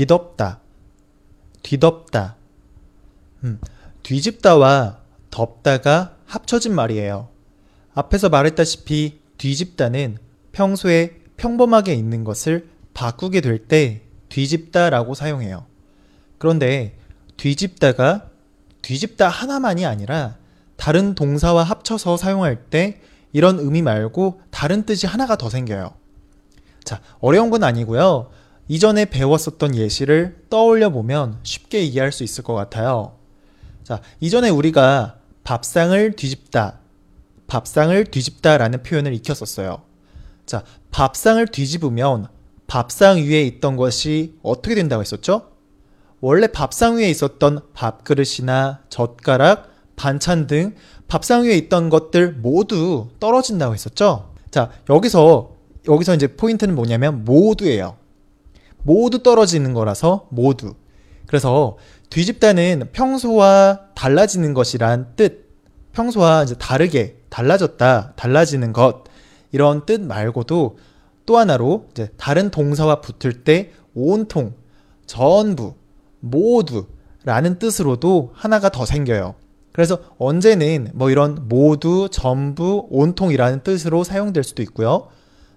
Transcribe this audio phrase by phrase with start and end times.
[0.00, 0.60] 뒤덮다,
[1.62, 2.36] 뒤덮다.
[3.44, 3.60] 음,
[4.02, 7.28] 뒤집다와 덮다가 합쳐진 말이에요.
[7.92, 10.16] 앞에서 말했다시피 뒤집다는
[10.52, 14.00] 평소에 평범하게 있는 것을 바꾸게 될 때
[14.30, 15.66] 뒤집다라고 사용해요.
[16.38, 16.96] 그런데
[17.36, 18.30] 뒤집다가
[18.80, 20.38] 뒤집다 하나만이 아니라
[20.76, 23.02] 다른 동사와 합쳐서 사용할 때
[23.34, 25.92] 이런 의미 말고 다른 뜻이 하나가 더 생겨요.
[26.84, 28.30] 자, 어려운 건 아니고요.
[28.70, 33.16] 이전에 배웠었던 예시를 떠올려 보면 쉽게 이해할 수 있을 것 같아요.
[33.82, 36.78] 자, 이전에 우리가 밥상을 뒤집다,
[37.48, 39.82] 밥상을 뒤집다 라는 표현을 익혔었어요.
[40.46, 42.28] 자, 밥상을 뒤집으면
[42.68, 45.50] 밥상 위에 있던 것이 어떻게 된다고 했었죠?
[46.20, 50.76] 원래 밥상 위에 있었던 밥그릇이나 젓가락, 반찬 등
[51.08, 54.32] 밥상 위에 있던 것들 모두 떨어진다고 했었죠?
[54.52, 55.56] 자, 여기서,
[55.88, 57.96] 여기서 이제 포인트는 뭐냐면 모두예요.
[58.82, 60.74] 모두 떨어지는 거라서 모두.
[61.26, 61.76] 그래서
[62.10, 65.48] 뒤집다는 평소와 달라지는 것이란 뜻,
[65.92, 69.04] 평소와 이제 다르게 달라졌다, 달라지는 것,
[69.52, 70.78] 이런 뜻 말고도
[71.26, 74.54] 또 하나로 이제 다른 동사와 붙을 때 온통,
[75.06, 75.74] 전부,
[76.20, 79.34] 모두라는 뜻으로도 하나가 더 생겨요.
[79.72, 85.08] 그래서 언제는 뭐 이런 모두, 전부, 온통이라는 뜻으로 사용될 수도 있고요.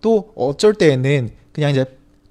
[0.00, 1.84] 또 어쩔 때에는 그냥 이제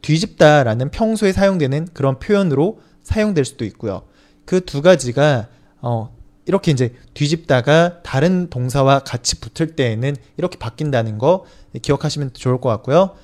[0.06, 4.04] 뒤집다라는 평소에 사용되는 그런 표현으로 사용될 수도 있고요.
[4.46, 5.48] 그 두 가지가
[5.82, 11.46] 어 이렇게 이제 뒤집다가 다른 동사와 같이 붙을 때에는 이렇게 바뀐다는 거
[11.82, 13.16] 기억하시면 좋을 것 같고요.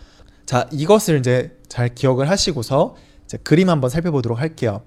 [0.48, 2.96] 자, 이것을 이제 잘 기억을 하시고서
[3.44, 4.82] 그림 한번 살펴보도록 할게요.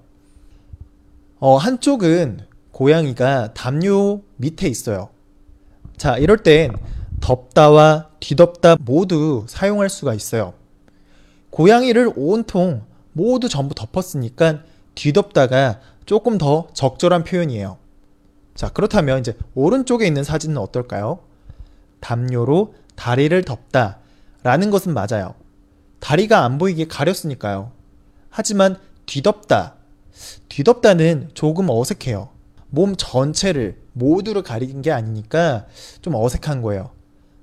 [1.39, 5.09] 어, 한쪽은 고양이가 담요 밑에 있어요.
[5.95, 6.73] 자, 이럴 땐
[7.21, 10.53] 덮다와 뒤덮다 모두 사용할 수가 있어요.
[11.55, 12.81] 고양이를 온통
[13.13, 17.77] 모두 전부 덮었으니까 뒤덮다가 조금 더 적절한 표현이에요.
[18.55, 21.19] 자, 그렇다면 이제 오른쪽에 있는 사진은 어떨까요?
[22.01, 23.99] 담요로 다리를 덮다
[24.43, 25.33] 라는 것은 맞아요.
[26.01, 27.71] 다리가 안 보이게 가렸으니까요.
[28.29, 29.75] 하지만 뒤덮다.
[30.49, 32.31] 뒤덮다는 조금 어색해요.
[32.69, 35.67] 몸 전체를 모두를 가리는 게 아니니까
[36.01, 36.91] 좀 어색한 거예요.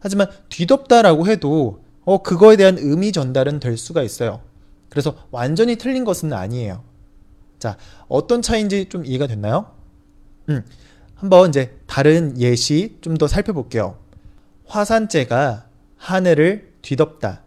[0.00, 4.40] 하지만 뒤덮다라고 해도 어, 그거에 대한 의미 전달은 될 수가 있어요.
[4.88, 6.82] 그래서 완전히 틀린 것은 아니에요.
[7.58, 7.76] 자,
[8.08, 9.66] 어떤 차이인지 좀 이해가 됐나요?
[10.48, 10.64] 음,
[11.14, 13.96] 한번 이제 다른 예시 좀 더 살펴볼게요.
[14.66, 17.42] 화산재가 하늘을 뒤덮다.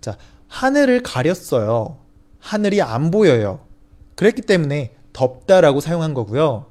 [0.00, 1.98] 자, 하늘을 가렸어요.
[2.38, 3.60] 하늘이 안 보여요.
[4.14, 6.66] 그랬기 때문에 덮다라고 사용한 거고요.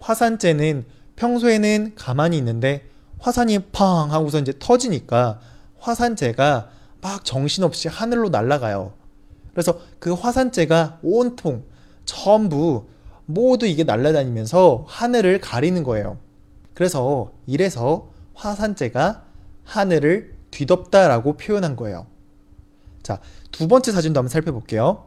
[0.00, 0.84] 화산재는
[1.16, 2.88] 평소에는 가만히 있는데
[3.20, 5.40] 화산이 팡 하고서 이제 터지니까
[5.84, 6.70] 화산재가
[7.02, 8.94] 막 정신없이 하늘로 날아가요.
[9.52, 11.64] 그래서 그 화산재가 온통
[12.06, 12.86] 전부
[13.26, 16.18] 모두 이게 날아다니면서 하늘을 가리는 거예요.
[16.72, 19.24] 그래서 이래서 화산재가
[19.64, 22.06] 하늘을 뒤덮다라고 표현한 거예요.
[23.02, 23.20] 자,
[23.52, 25.06] 두 번째 사진도 한번 살펴볼게요.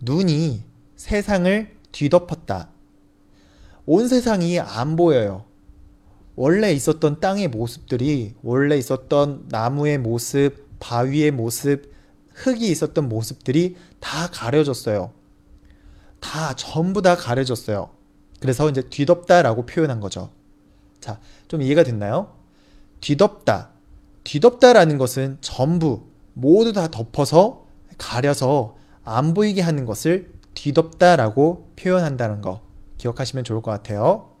[0.00, 0.64] 눈이
[0.96, 2.70] 세상을 뒤덮었다.
[3.84, 5.44] 온 세상이 안 보여요.
[6.40, 11.92] 원래 있었던 땅의 모습들이, 원래 있었던 나무의 모습, 바위의 모습,
[12.32, 15.10] 흙이 있었던 모습들이 다 가려졌어요.
[16.20, 17.90] 다 전부 다 가려졌어요.
[18.38, 20.30] 그래서 이제 뒤덮다라고 표현한 거죠.
[21.00, 21.18] 자,
[21.48, 22.36] 좀 이해가 됐나요?
[23.00, 23.70] 뒤덮다.
[24.22, 27.66] 뒤덮다라는 것은 전부 모두 다 덮어서
[27.98, 32.60] 가려서 안 보이게 하는 것을 뒤덮다라고 표현한다는 거
[32.98, 34.37] 기억하시면 좋을 것 같아요.